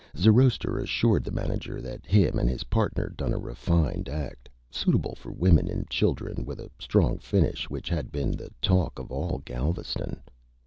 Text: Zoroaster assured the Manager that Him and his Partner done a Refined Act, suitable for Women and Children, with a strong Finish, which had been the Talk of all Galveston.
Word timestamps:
Zoroaster 0.17 0.79
assured 0.79 1.23
the 1.23 1.31
Manager 1.31 1.79
that 1.79 2.07
Him 2.07 2.39
and 2.39 2.49
his 2.49 2.63
Partner 2.63 3.09
done 3.09 3.33
a 3.35 3.37
Refined 3.37 4.09
Act, 4.09 4.49
suitable 4.71 5.13
for 5.13 5.31
Women 5.31 5.67
and 5.67 5.87
Children, 5.91 6.43
with 6.43 6.59
a 6.59 6.71
strong 6.79 7.19
Finish, 7.19 7.69
which 7.69 7.87
had 7.87 8.11
been 8.11 8.31
the 8.31 8.49
Talk 8.63 8.97
of 8.97 9.11
all 9.11 9.43
Galveston. 9.45 10.23